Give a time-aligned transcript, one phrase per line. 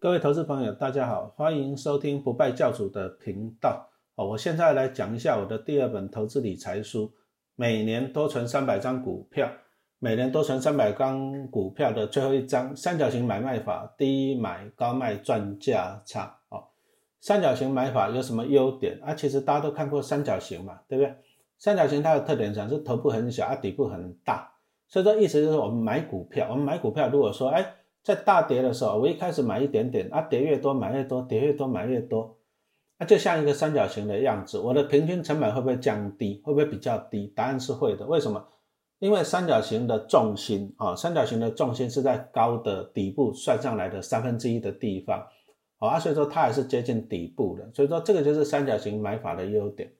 [0.00, 3.88] 各位投资朋友，大家好，欢迎收听不败教主的频道。
[4.14, 7.12] 哦，我现在来讲一下我的第二本投资理财书，
[7.56, 9.50] 每年多存三百张股票，
[9.98, 16.38] 每年多存三百张股票的最后一章，三角形买卖法，低买高卖赚价差。
[16.50, 16.68] 哦，
[17.20, 19.12] 三角形买法有什么优点啊？
[19.14, 21.12] 其实大家都看过三角形嘛，对不对？
[21.58, 24.48] 三角形它的特点上是头部很小，啊底部很大，
[24.86, 27.74] 所以说意思就是我们买股票，我们买股票如果说，哎。
[28.08, 32.38] 在大跌的时候，我一开始买一点点，啊，跌越多买越多，跌越多买越多，
[32.96, 34.58] 啊，就像一个三角形的样子。
[34.58, 36.40] 我的平均成本会不会降低？
[36.42, 37.30] 会不会比较低？
[37.36, 38.06] 答案是会的。
[38.06, 38.42] 为什么？
[38.98, 45.22] 因为三角形的重心啊，三角形的重心是在高的底部算上来的三分之一的地方，
[45.78, 47.70] 好啊，所以说它还是接近底部的。
[47.74, 49.92] 所以说这个就是三角形买法的优点。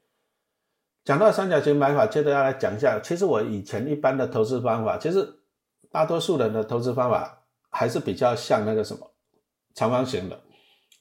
[1.05, 5.29] 讲到三角形买法，接着要来讲一下，其实我以前一般的投资方法，其实
[5.91, 7.35] 大多数人的投资方法。
[7.71, 9.11] 还是比较像那个什么
[9.75, 10.41] 长方形的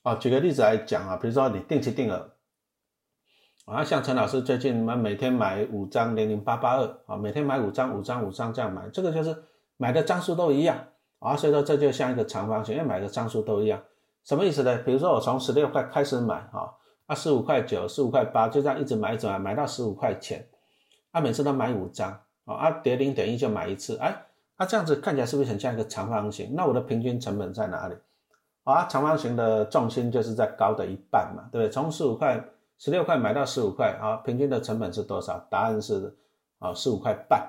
[0.03, 0.15] 啊。
[0.15, 2.33] 举个例子来讲啊，比如说你定期定额
[3.65, 9.43] 啊，像陈老师最近们每天买五张零零八八二啊，每天买五张五张五张这样买，这个就是
[9.75, 10.77] 买的张数都一样
[11.19, 13.83] 啊，所以说这就像一个长方形，因为买的张数都一样，
[14.23, 14.77] 什么意思呢？
[14.85, 16.71] 比如说我从十六块开始买啊，
[17.07, 20.47] 啊十五块九、十五块八，就这样一直买一直买，买到十五块钱，
[21.11, 22.11] 啊每次都买五张
[22.45, 24.26] 啊，啊跌零点一就买一次，哎。
[24.57, 26.53] 那这样子看起来是不是很像一个长方形？
[26.55, 27.95] 那我的平均成本在哪里？
[28.63, 31.69] 啊，长方形的重心就是在高的一半嘛，对不对？
[31.69, 32.43] 从十五块、
[32.77, 35.39] 十六块买到十五块，啊，平均的成本是多少？
[35.49, 36.13] 答案是
[36.59, 37.47] 啊，十五块半，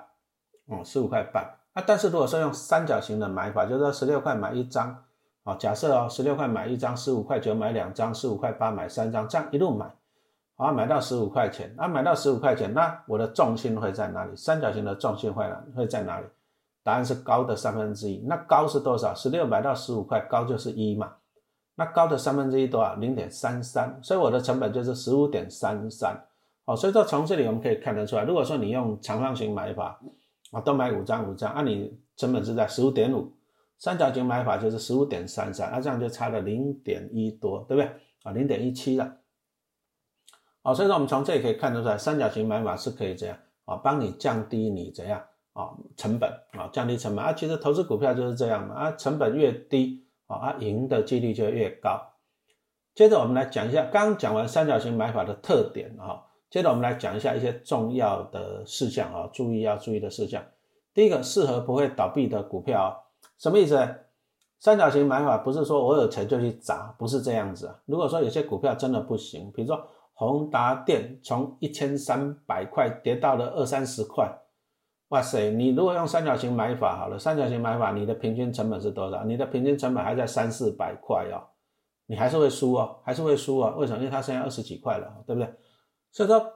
[0.67, 1.45] 哦，十五块半。
[1.73, 5.05] 啊，但是如果说用三角形的买法，就是说十六块买一张，
[5.43, 9.93] 啊，假设哦，十六块买一张，十五块九买两张，十五块八买三张，这样一路买，
[10.57, 14.37] 啊，买到十五块钱，啊，买到十五块钱，那我的重心会在哪里？
[14.37, 16.27] 三角形的重心会哪会在哪里？
[16.89, 19.15] 答案是高的三分之一，那高是多少？
[19.15, 21.17] 十六买到十五块，高就是一嘛。
[21.75, 22.95] 那高的三分之一多少？
[22.95, 26.19] 零点三三，所以我的成本就是十五点三三。
[26.65, 30.01] 哦，所以说从这里我们可以看得出来，如果说你用长方形买法，
[30.51, 33.35] 啊，都买五张五张，那你成本是在十五点五。
[33.77, 37.93] 三角形买法就是十五点三三，那这样就差了零点一多，对不对？
[38.23, 39.19] 啊，零点一七了。
[40.63, 43.37] 哦，所以说我们从这里可以看得出来，三角形买法是可以这样
[43.67, 45.23] 啊，帮你降低你怎样。
[45.59, 52.01] 啊，成本啊，降低成本啊，其实投资股票就是这样嘛啊，成本越低啊，啊赢的几率就越高。
[52.95, 60.41] 接着我们来讲一下，刚讲完三角形买法的特点啊，接着我们来讲一下一些重要的事项啊，注意要注意的事项。
[60.95, 63.77] 第一个，适合不会倒闭的股票，什么意思？
[64.61, 67.77] 三角形买法不是说我有钱就去砸，不是这样子啊。
[67.87, 74.33] 如果说有些股票真的不行，比如说宏达电从一千三百块跌到了二三十块。
[75.09, 79.25] 哇塞，你如果用三角形买法好了，三角形买法你的平均成本是多少？
[79.25, 81.49] 你的平均成本还在三四百块哦，
[82.07, 83.75] 你还是会输哦，还是会输哦。
[83.79, 83.99] 为什么？
[84.01, 85.51] 因为它现在二十几块了，对不对？
[86.13, 86.53] 所以说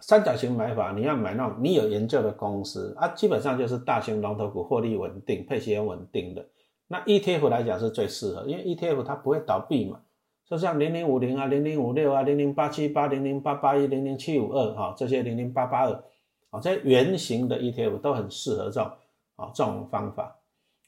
[0.00, 6.46] 三角形买法你要买那种你有研究的公司啊，基本上就是大型龙头股，获利稳定，配息也稳定的。
[6.86, 10.00] 那 ETF 来讲是最适合，因为 ETF 它不会倒闭嘛，
[10.48, 16.04] 就像零零五零啊、零零五六啊、零零八七八、零零八八一、零零七五二哈，这些零零八八二。
[16.50, 18.90] 啊，这些圆形的 ETF 都很适合这种
[19.36, 20.36] 啊这种方法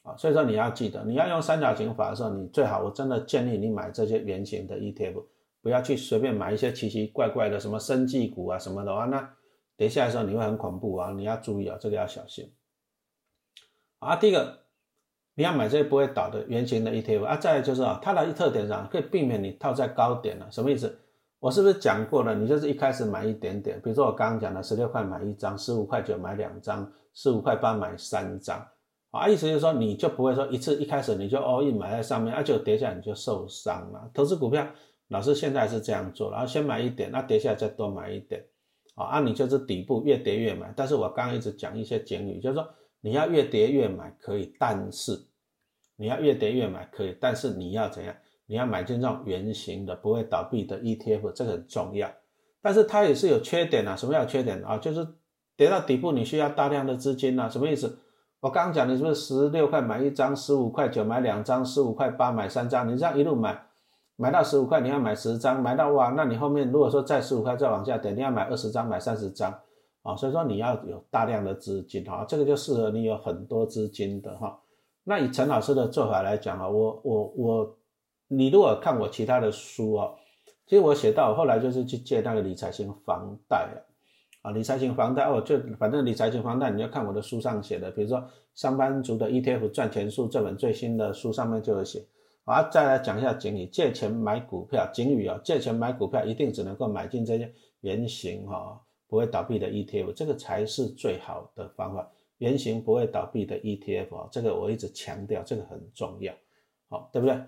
[0.03, 5.23] 啊，所以说你要记得，你要用三角形法的时候，你最好我真的建议你买这些圆形的 ETF，
[5.61, 9.33] 不要去随便买一些奇奇怪怪的什么生技股啊什么的话，那
[9.77, 12.51] 跌下来的时候你会很恐怖啊，你要注意啊，这个要小心。
[13.99, 14.59] 啊，第一个
[15.35, 20.99] 你要买这些不会倒的圆形的 ETF 啊，再就是啊，它的一特点上可以避免你套在高点了，什么意思？
[21.43, 22.33] 我是不是讲过了？
[22.33, 28.65] 你就是一开始买一点点，比如说我刚刚讲的十六块买一张，十五块九买两张，十五块八买三张，
[29.11, 34.09] 啊，意思就是说你就不会说一次一开始你就 all in 买在上面，啊，就跌下来你就受伤了。
[34.13, 34.65] 投资股票，
[35.09, 38.41] 老师现在是这样做，然后先买一点，那跌下来再多买一点，
[38.95, 40.73] 啊，按，你就是底部越跌越买。
[40.77, 42.65] 但是我刚刚一直讲一些简语，就是说
[43.01, 45.11] 你要越跌越买可以，但是
[45.97, 48.15] 你要越跌越买可以，但是你要怎样？
[48.45, 52.09] 你要买进这种圆形的不会倒闭的 ETF，这个很重要。
[52.61, 53.95] 但是它也是有缺点啊。
[53.95, 54.77] 什么叫缺点啊？
[54.77, 55.07] 就是
[55.55, 57.49] 跌到底部你需要大量的资金啊。
[57.49, 57.99] 什么意思？
[58.41, 62.87] 我刚刚讲你是不是十六块买一张，十五块九买两张，十五块八买三张？
[62.87, 63.67] 你这样一路买，
[64.17, 69.53] 买到十五块你要买十张，买到哇，那你后面如果说再十五块再往下跌，你要买二十张，买三十张
[70.01, 70.15] 啊。
[70.15, 74.59] 所以说你要有大量的资金啊，这个就适合你有很多资金的哈。
[75.05, 77.77] 那以陈老师的做法来讲啊，我我我。
[78.35, 80.15] 你如果看我其他的书哦，
[80.65, 83.77] 其实我写到后来就是去借那个理财型房贷啊，
[84.43, 88.23] 啊，理财型房贷哦，就反正理财型房贷你要看我的书上写的，比如说
[88.55, 92.05] 上班族的 ETF 赚钱术这本最新的书上面就有写
[92.45, 102.09] 啊，再来讲一下警语，借钱买股票，警语啊，借钱买股票一定只能够买进这些原型哈，不会倒闭的 ETF，这个才是最好的方法。
[102.39, 106.33] 原型不会倒闭的 ETF 啊，这个我一直强调，这个很重要，
[106.89, 107.39] 好，对不对？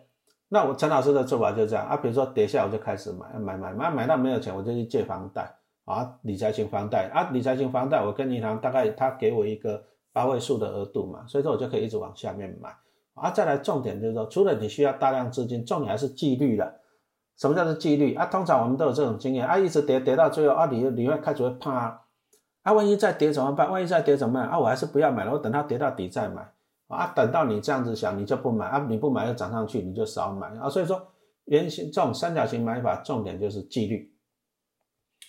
[0.55, 5.53] 那我陈老师的做法就是这样啊，比如说跌下我就开始买，买买买，买到没有钱我就去借房贷
[5.83, 12.69] 啊，理财型房贷啊，理财型房贷我跟银行大概他给我一个八位数的额度嘛，所以说我就可以一直往下面买
[13.15, 13.31] 啊。
[13.31, 16.73] 再来重点就是说，除了你需要大量资金，重点还是纪律了。
[17.37, 18.25] 什么叫做纪律啊？
[18.27, 21.99] 通常我们都有这种经验啊，一直跌跌到最后啊，你你会开始会怕
[22.63, 23.69] 啊，万一再跌怎么办？
[23.69, 24.57] 万一再跌怎么办啊？
[24.57, 26.49] 我还是不要买了，我等它跌到底再买。
[26.87, 30.69] 啊，等到你这样子想，你就不买啊，你不买又涨上去，你就少买啊。
[30.69, 31.01] 所以说，
[31.45, 34.13] 圆形这种三角形买法，重点就是纪律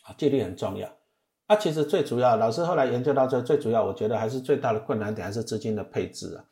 [0.05, 0.89] 啊，纪律很重要
[1.47, 1.57] 啊。
[1.57, 6.45] 其实最主要，老师后来研究到最最主要，我觉得还是最大的困难点还是资金的配置啊。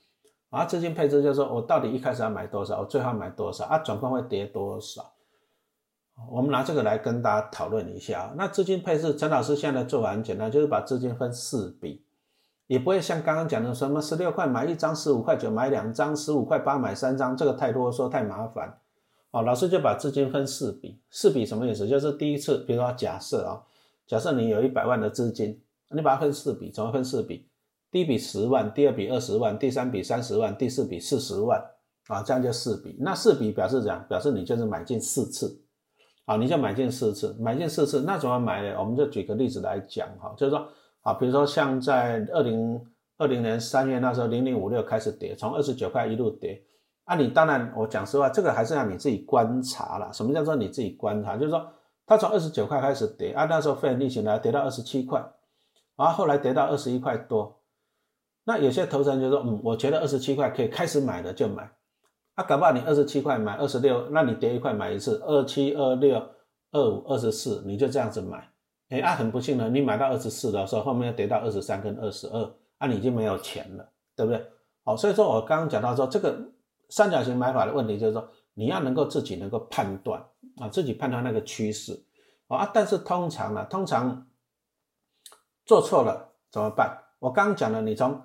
[0.49, 5.13] 啊，资金配置就是说我到底一开始要买多少，我最后买多少啊，总共会跌多少？
[6.31, 8.33] 我们拿这个来跟大家讨论一下。
[8.37, 12.07] 那资金配置，陈老师现在做法很简单，就是把资金分四笔。
[12.67, 18.79] 也不会像刚刚讲的什么十六块买一张，十五块九买两张，十五块八买三张，这个太啰嗦太麻烦。
[19.33, 21.87] 哦，老师就把资金分四笔，四笔什么意思？
[21.87, 23.61] 就是第一次，比如说假设啊，
[24.07, 27.47] 假设你有一百万的资金，你把它分四笔，怎么分四笔？
[27.91, 31.63] 第一笔十万，第二笔二十万，第三笔三十万，第四笔四十万
[32.07, 32.97] 啊，这样就四笔。
[33.01, 34.03] 那四笔表示怎样？
[34.09, 35.61] 表示你就是买进四次，
[36.25, 38.77] 啊，你就买进四次，买进四次，那怎么买呢？
[38.79, 40.67] 我们就举个例子来讲哈，就是说。
[41.05, 42.85] 啊，比如说像在二零
[43.19, 46.61] 二零年三月那时候，零零五六开始跌，从二十九块一路跌。
[47.05, 50.11] 啊，你当然我讲实话，这个还是要你自己观察了。
[50.13, 51.37] 什么叫做你自己观察？
[51.37, 51.71] 就是说，
[52.07, 55.23] 它从二十九块开始跌，啊，那时候费力气来跌到二十七块，
[55.97, 57.61] 然后来跌到二十一块多。
[58.45, 61.71] 那有些投资人就说，嗯，我觉得二十七块可以开始买的就买。
[62.37, 66.17] 啊，搞不好你二十七块买二十六，那你跌一块买一次，二七、二六、
[66.73, 68.49] 二五、二十四，你就这样子买。
[68.95, 74.41] 哎，啊，很不幸呢，你买到二十四的时候，后面又跌到二十三跟二十二，啊，你已经没有钱了，对不对？
[74.85, 76.39] 好，所以说我刚刚讲到说，这个
[76.91, 80.25] 三角形买法的问题就是说，你要能够自己能够判断
[80.59, 82.05] 啊，自己判断那个趋势
[82.47, 84.27] 啊，但是通常呢，通常
[85.67, 86.97] 做错了怎么办？
[87.19, 88.21] 我刚刚讲了，你从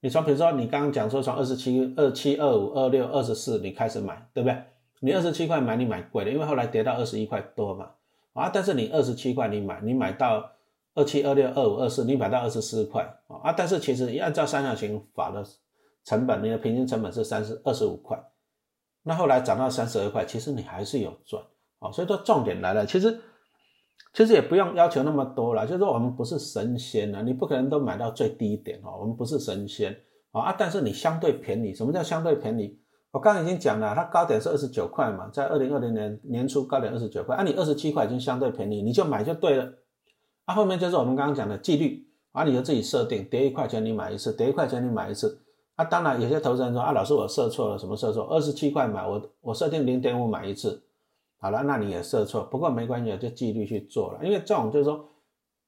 [0.00, 4.62] 你从比如说你刚刚讲说从二十七、二七、二五、二六、二十四你开始买，对不对？
[5.00, 7.90] 你二十七块买，你买贵了，因为后来跌到二十一块多嘛。
[8.34, 10.50] 啊，但是你二十七块你买，你买到
[10.94, 13.52] 二七、二六、二五、二四，你买到二十四块啊！
[13.52, 15.44] 但是其实按照三角形法的
[16.04, 18.22] 成本，你的平均成本是三十二十五块，
[19.04, 21.42] 那后来涨到三十二块，其实你还是有赚
[21.78, 21.90] 啊！
[21.90, 23.20] 所以说重点来了，其实
[24.12, 29.96] 其实也不用要求那么多了，就是说我们不是神仙啊，你不可能都买到最低点哦，我们不是神仙
[30.32, 30.52] 啊！
[30.58, 32.80] 但是你相对便宜，什么叫相对便宜？
[33.14, 39.72] 我刚刚已经讲了，它高点是二十九块嘛，在二零二零年年初高点二十九块，啊，你二十七块已经相对便宜，你就买就对了。
[40.46, 45.40] 啊，后面就是我们刚刚讲的纪律，啊，你就自己设定，跌一块钱你买一次，跌一块钱你买一次。
[45.76, 48.24] 啊，当然有些投资人说，啊，老师我设错了，什么设错？
[48.24, 50.82] 二十七块买，我我设定零点五买一次，
[51.38, 55.08] 好了，那你也设错，不过没关系，就纪律去做了，因为这种就是说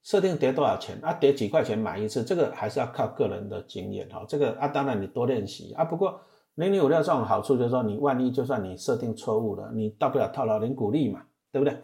[0.03, 6.21] 设定跌多少钱，啊，跌几块钱买一次，这个还是要靠个人的经验哈，这个啊，当然你多练习啊，不过。
[6.57, 11.77] 零零五六这种好处就是说，你万一就算你设定错误了，你到不了套牢零股利嘛，对不对？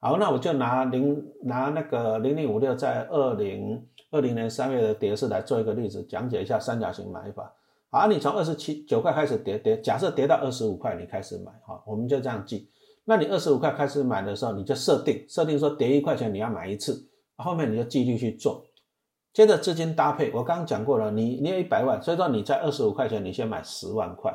[0.00, 7.52] 好，那我就拿零拿那个零零五六在二零二零年三月的跌势来做一个例子，讲解一下三角形买法。
[7.90, 12.68] 好，你从二十七九块开始跌跌，假设跌到二十五块，你开始买，好，我们就这样记。
[13.04, 18.65] 那你二十五块开始买的时候，你就设定设定说跌一块钱你要买一次，后面你就继续去做。
[19.36, 24.34] 接着资金搭配，我刚刚讲过了，你你有一百万，所以说你在二十五块钱，你先买十万块，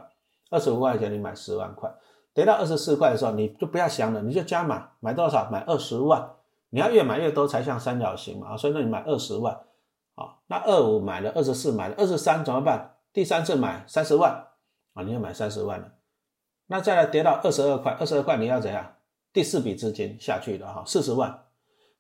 [0.52, 1.92] 二十五块钱你买十万块，
[2.36, 5.50] 跌到二十四块的时候，你就不要想了，你就加码，买多少？
[5.50, 6.34] 买二十万，
[6.70, 9.56] 你要越买越多才像三角形嘛，所以说你买二十万，
[10.14, 12.98] 啊，那二五买了，二十四买了，二十三怎么办？
[13.12, 14.50] 第三次买三十万，
[14.94, 15.94] 啊，你要买三十万了，
[16.68, 18.98] 那再来跌到二十二块，二十二块你要怎样？
[19.34, 21.46] 第四笔资金下去了哈，四十万，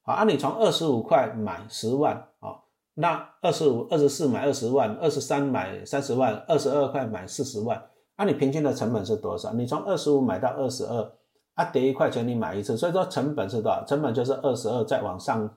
[0.03, 2.60] 好，啊，你从二十五块买十万，啊。
[2.93, 7.81] 那二十五、二十四买二十万，二十三买三十万，二十二块买四十万，
[8.17, 9.53] 那你平均的成本是多少？
[9.53, 11.11] 你从二十五买到二十二，
[11.55, 13.83] 啊，跌一块钱你买一次，所以说成本是多少？
[13.85, 15.49] 成本就是二十二再往上，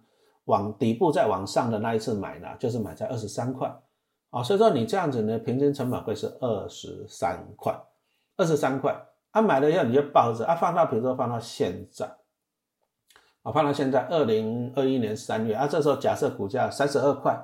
[0.44, 3.68] 往底部再往上的那一次买呢，就是买在二十三块，
[4.30, 7.76] 啊，所以说你这样子呢，平均成本会是二十三块，
[8.36, 8.96] 二十三块，
[9.32, 12.08] 啊，买了以后你就抱着，啊，放到比如说放到现在。
[13.44, 17.38] 我放到现在二零二一年三月啊，这时候假设股价三十二块，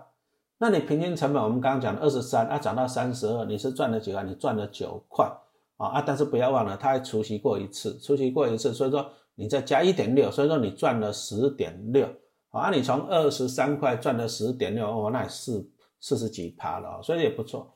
[0.56, 4.22] 那你平均成本我们刚刚讲的二十三啊，涨到三十二，你是赚了几块？
[4.22, 5.30] 你赚了九块
[5.76, 12.08] 啊啊，但是不要忘了，它还除息过一次，除息过一次，所以说你再加一点六，所以说你赚了十点六，
[12.48, 17.74] 啊，你从二十三块赚了十点六，哦，那四四十几趴了，所以也不错，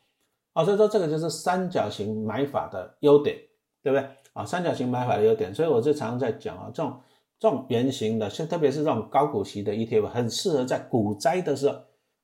[0.55, 3.37] 啊，所以说这个就是三角形买法的优点，
[3.83, 4.09] 对不对？
[4.33, 6.99] 啊，三角形买法的优点，所以我就常常在讲啊，这种
[7.45, 11.77] 这种圆形的，像特别是这种高股息的 ETF，很适合在股灾的时候。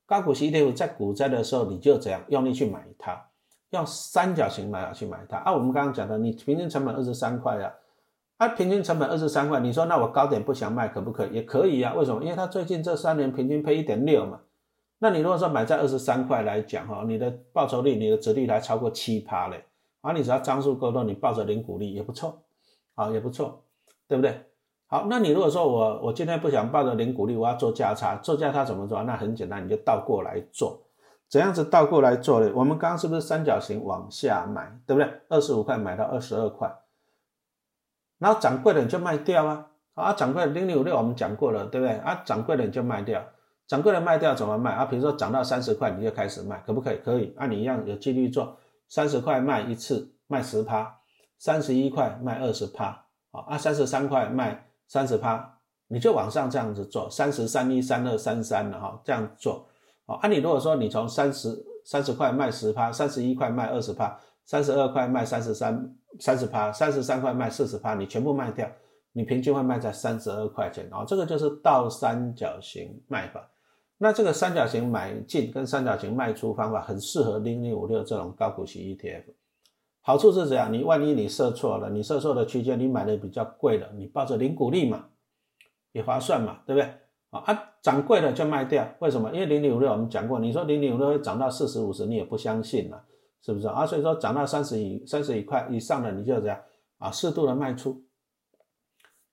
[0.07, 3.29] 高股息 ETF 在股灾的时候，你就怎样用力去买它，
[3.69, 5.53] 用三角形买法去买它啊。
[5.53, 7.71] 我们刚刚讲的，你平均成本二十三块啊，
[8.37, 11.35] 啊，平均成本二十三块，你说那我高点不想卖可不可以？
[11.35, 11.93] 也可以啊。
[11.93, 12.23] 为什么？
[12.23, 14.39] 因为它最近这三年平均配一点六嘛。
[14.97, 19.63] 那你如果说买在二十三块来讲哈，你的报酬率、你的折率还超过七趴嘞，
[20.01, 22.41] 啊，你只要张数够多，你抱着零股利也不错，
[22.95, 23.63] 啊，也不错，
[24.07, 24.47] 对不对？
[24.91, 29.01] 好，那你如果说我我今天不想抱着零股利，我要做价差，做价差怎么做？
[29.03, 30.81] 那很简单，你就倒过来做。
[31.29, 32.51] 怎样子倒过来做呢？
[32.53, 35.09] 我们刚刚是不是三角形往下买，对不对？
[35.29, 36.69] 二十五块买到二十二块，
[38.19, 39.67] 然后涨贵了你就卖掉啊。
[39.93, 41.95] 啊，涨贵了零零五六我们讲过了，对不对？
[41.99, 43.23] 啊，涨贵了你就卖掉，
[43.67, 44.83] 涨贵了卖掉怎么卖啊？
[44.83, 46.97] 比如说涨到三十块你就开始卖，可不可以？
[46.97, 48.57] 可以，按你一样有纪律做，
[48.89, 50.99] 三十块卖一次，卖十趴；
[51.39, 54.67] 三十一块卖二十趴，啊，三十三块卖。
[54.91, 55.57] 三十趴，
[55.87, 59.65] 你就往上这样子做，三十三一三二三三的哈，这样做，
[60.05, 61.47] 哦，啊，你如果说你从三十
[61.85, 68.69] 三十块卖十趴，三十一块卖二十趴，三十二块卖三十三三十趴，三十三块卖四十趴，你全部卖掉，
[69.13, 73.49] 你平均会卖在三十二块钱，哦，这个就是倒三角形卖法。
[73.97, 79.23] 那这个三角形买进跟三角形卖出方法很适合零零五六这种高股息 ETF。
[80.01, 80.73] 好处是怎样？
[80.73, 85.05] 你万一你设错了，你设错的区间，你买的比较贵了，你抱着零股利嘛，
[85.91, 86.89] 也划算嘛，对不对？
[87.29, 89.31] 啊啊，涨贵了就卖掉，为什么？
[89.31, 92.99] 因为零零五六我们讲过，你说零零五六会涨到四十五十，你也不相信嘛，
[93.41, 93.85] 是不是啊？
[93.85, 96.59] 所以说涨到三十以三十一块以上的，你就这样
[96.97, 98.03] 啊，适度的卖出。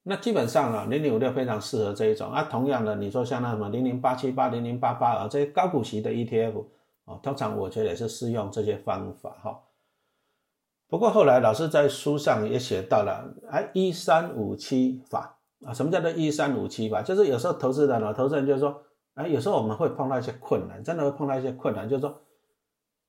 [0.02, 2.44] 那基本上啊，零零五六非常适合这一种啊。
[2.44, 6.64] 同样的，你说像那什么零零八七八、零零八八啊这些高股息的 ETF
[7.04, 9.58] 啊，通常我觉得也是适用这些方法哈。
[10.88, 17.02] 不过后来老师在书上也写到了，哎，一三五七法啊，什么叫做一三五七法？
[17.02, 22.18] 就是有时候投资人呢，投资人就是说，哎，有时候我们会碰到一些困难，真的会碰到一些困难，就是说，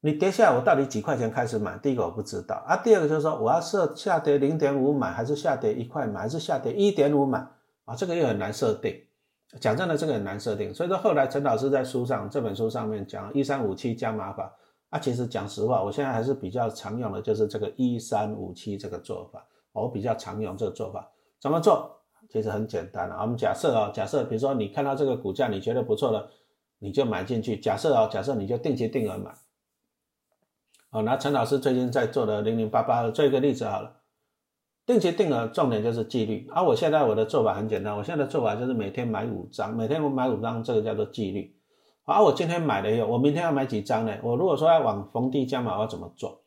[0.01, 1.77] 你跌下来，我到底几块钱开始买？
[1.77, 7.39] 第一个我不知道啊，第二个就是说，我要设下跌零点五买，还是下跌一块买，还是下跌一点五买
[7.85, 7.95] 啊？
[7.95, 8.93] 这个又很难设定。
[9.61, 10.73] 讲真的，这个很难设定。
[10.73, 14.53] 所以说后来陈老师在书上这本书上面讲一三五七加码法。
[14.89, 21.11] 啊，其实讲实话，我现在还是比较常用的，就是这个一三五七这个做法，我比较常用这个做法。
[21.39, 21.95] 怎么做？
[22.29, 23.21] 其实很简单啊。
[23.21, 26.29] 我们假设啊，假设比如说你看到这个股价你觉得不错了，
[26.79, 27.57] 你就买进去。
[27.57, 29.31] 假设啊，假设你就定期定额买。
[30.89, 33.97] 好，拿陈老师最近在做的零零八八做一个例子好了。
[34.87, 36.49] 定期定额重点就是纪律。
[36.51, 41.55] 而我现在我的做法很简单，我现在的做法就是每天买五张，每天我买五张，这个叫做纪律。
[42.09, 44.17] 啊，我今天买了以后，我明天要买几张呢？
[44.23, 46.41] 我如果说要往逢低加码，我要怎么做？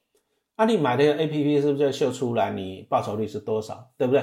[0.56, 4.20] 啊，你买的 A P P 是不是就秀出来你报酬率是多少，对不对？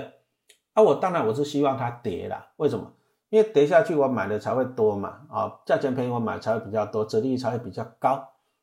[0.74, 2.92] 啊，我当然我是希望它跌了，为什么？
[3.30, 8.22] 因为跌下去我买的才会多嘛，啊，价钱便宜我买才会比较多，折利率才会比较高。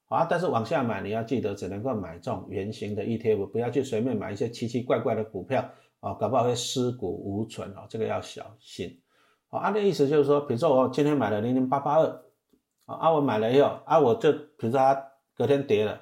[0.09, 5.65] 啊，但是往下买你要记得只能够买这种圆形的 E T F，不要去随便买一些奇奇怪怪的股票
[6.01, 9.01] 啊，搞不好会尸骨无存哦，这个要小心。
[9.49, 12.23] 好，啊的意思就是说，比如说我今天买了零零八八二。
[12.87, 15.03] 啊，我买了以后，啊，我就比如说它
[15.37, 16.01] 隔天跌了，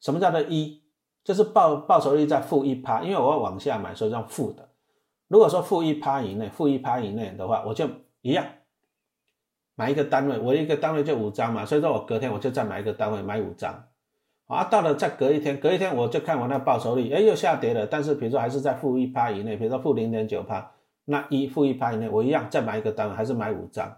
[0.00, 0.82] 什么叫做一？
[1.24, 4.68] 就是报报酬率在负一趴，因为我要往下买，所以叫负的。
[5.28, 7.88] 如果说负一趴以内，负一趴以内的话，我就
[8.20, 8.44] 一样
[9.74, 13.84] 买一个单位，我一个单位就五张嘛，所以说我隔天我就再买一个单位买五张。
[14.46, 20.72] 啊，到了再隔一天，隔一天我就看我那报酬率，哎，又下跌了，但是比如说还是在负一趴以内，比如说负零点九趴，
[21.06, 23.96] 那一负一趴以内，我一样再买一个单位，还是买五张。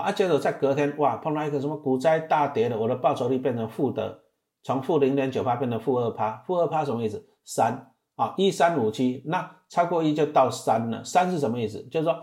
[0.00, 4.20] 啊，接着在隔天，哇，碰到一个什么股灾大跌的，我的报酬率变成负的，
[4.62, 7.26] 从负零点九八变成负二趴，负二趴什么意思？
[7.44, 11.82] 三啊，一三五七，那超过一就到三了，三是什么意思？
[11.84, 12.14] 就是说，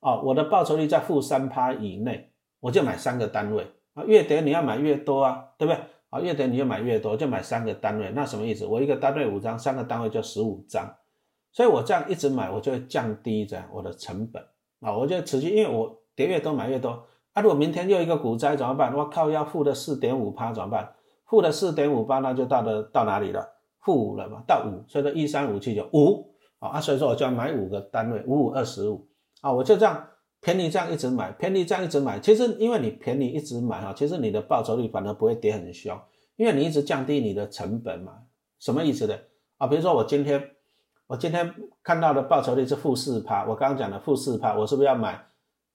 [0.00, 5.80] 哦，我的报酬率在负三趴以内，我就买三个单位啊，越跌你要买越多啊，对不对？
[6.10, 8.66] 啊，越跌你就买越多，就买三个单位，那什么意思？
[8.66, 10.92] 我一个单位五张，三个单位就十五张，
[11.52, 14.42] 所以我这样一直买，我就会降低这样我的成本
[14.80, 17.06] 啊，我就持续，因为我跌越多买越多。
[17.32, 18.94] 啊，如果明天又一个股灾怎么办？
[18.94, 20.92] 我靠，要负的四点五趴怎么办？
[21.26, 23.48] 负的四点五趴，那就到了到哪里了？
[23.80, 29.08] 负五了嘛，到五，所以说一三五七九五啊，所以说我就要买五个单位，五五二十五
[29.40, 30.06] 啊，我就这样
[30.40, 32.20] 便宜这样一直买，便宜这样一直买。
[32.20, 35.98] 其实因为你便宜一直买哈，其实你的报酬率反而不会跌很凶，
[36.36, 38.12] 因为你一直降低你的成本嘛。
[38.58, 39.14] 什么意思呢？
[39.56, 40.50] 啊，比如说我今天
[41.06, 45.24] 我今天看到的报酬率是负四趴，我刚刚讲的负四趴，我是不是要买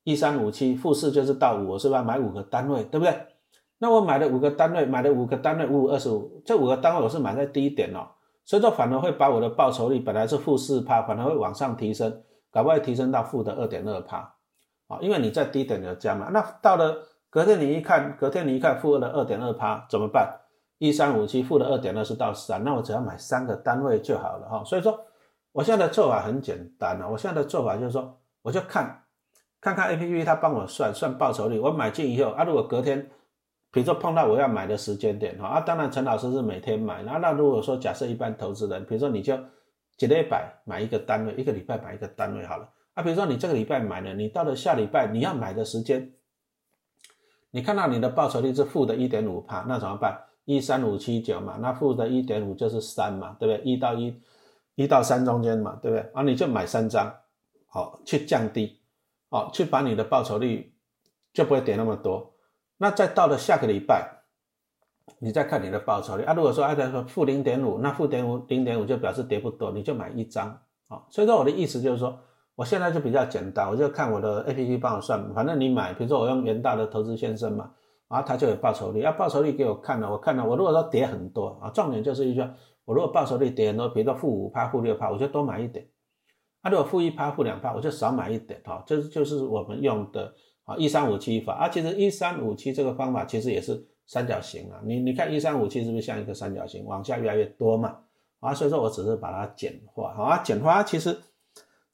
[0.08, 3.14] 一三五七负四就是到五，我是不是要买五个单位，对不对？
[3.78, 8.08] 那我买了五个单位，买了五个单位五五二十五，这五个单位我是买在低点哦，
[8.46, 14.34] 所以说反而会把我的报酬率本来是负四趴，反而会往上提升，搞不好提升到负的二点二趴
[14.88, 17.00] 啊，因为你在低点的加嘛，那到了
[17.30, 20.40] 隔天你一看，隔天你一看负的二点二趴怎么办？
[20.78, 24.64] 一三五七负的二点二是到三，那我只要买三个单位就好了哈。
[24.64, 24.98] 所以说，
[25.52, 27.10] 我现在的做法很简单啊。
[27.12, 29.04] 我现在的做法就是说，我就看，
[29.60, 31.60] 看看 A P P 它帮我算算报酬率。
[31.60, 33.10] 我买进以后啊，如果隔天，
[33.72, 37.04] 比如说碰到我要买的时间点哈啊，当然陈老师是每天买。
[37.04, 39.38] 那那如果说假设一般投资人，比如说你就
[39.98, 43.04] 几礼拜买一个单位，一个礼拜买一个单位好了啊。
[43.04, 46.14] 比如说你这个礼拜买了，你到了下礼拜你要买的时间，
[47.52, 50.24] 你看到你的报酬率是负的一点五帕，那怎么办？
[50.46, 53.70] 一三五七九嘛，那负的一点五就是三嘛，对不对？
[53.70, 54.18] 一到一，
[54.76, 56.10] 一到三中间嘛，对不对？
[56.14, 57.14] 啊，你就买三张，
[57.68, 58.80] 好，去降低，
[59.30, 60.74] 好，去把你的报酬率
[61.34, 62.34] 就不会跌那么多。
[62.78, 64.24] 那再到了下个礼拜，
[65.20, 66.34] 你再看你的报酬率啊。
[66.34, 71.08] 如果说按照说负零点五，那负点五零点五就表示跌不多，你就买一张，好。
[71.10, 72.18] 所以说我的意思就是说，
[72.56, 77.72] 我现在就比较简单，我就看我的 A P P 帮我算，反正你买，比如说我用元大的投资先生嘛。
[78.10, 82.40] 啊，他就有报酬率，啊，报酬率给我看了，我看了，我如果说跌很多啊，重点就是一句，
[82.86, 85.84] 我如果报酬率跌很多，比如说负五趴、负六趴，我就多买一点；
[86.68, 90.34] 啊，如果负一趴、负两趴，我就少买一点，哈，这就是我们用的
[90.66, 91.70] 啊一三五七法啊。
[91.70, 97.98] 其实一三五七这个方法其实也是三角形啊，你你看一三五七是不是像一个三角形，往下越来越多嘛？
[98.40, 101.18] 啊，所以说我只是把它简化，好啊，简化其实。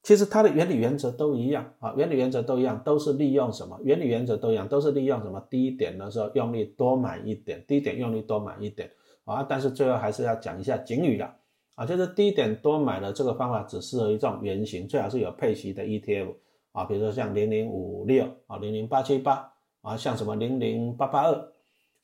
[0.06, 3.80] 其实它的原理原则都一样啊，原理原则都一样，都是利用什么？
[3.86, 5.40] 原理原则都一样，都是利用什么？
[5.50, 8.92] 低点的时候用力多买一点，低点用力多买一点
[9.24, 9.46] 啊。
[9.48, 11.34] 但是最后还是要讲一下警语的
[11.76, 16.36] 啊，就是低点多买的这个方法只适合于这种圆形，最好是有配息的 ETF
[16.72, 21.52] 啊，比如说像零零五六啊，零零八七八啊，像什么零零八八二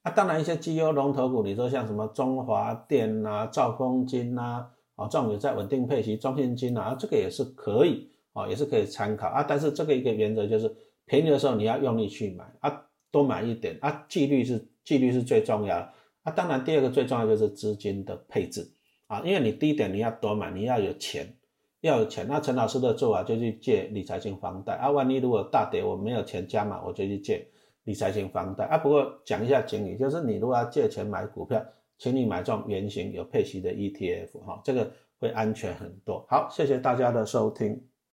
[0.03, 0.11] 啊。
[0.11, 4.71] 当然一些绩优龙头股，你说像什么中华电啊、兆丰金啊。
[4.95, 9.41] 啊，这种有在稳定配息、中信金啊，这个也是可以啊，也是可以参考啊。
[9.47, 15.93] 但是这个一个原则就是，便宜的时候你要用力去买啊，多买一点啊，纪律是纪律是最重要的
[16.23, 16.31] 啊。
[16.33, 18.69] 当然，第二个最重要就是资金的配置
[19.09, 21.35] 啊，因为你低点你要多买，你要有钱，
[21.81, 22.25] 要有钱。
[22.29, 27.45] 那陈老师的做法就去借理财型房贷啊，万一如果大跌我没有钱加码，我就去借
[27.83, 28.77] 理财型房贷啊。
[28.77, 31.61] 不过讲一下经理，就是你如果要借钱买股票。
[32.01, 36.25] 请你买这种圆形有配息的 ETF 哈，这个会安全很多。
[36.29, 37.77] 好，谢谢大家的收听。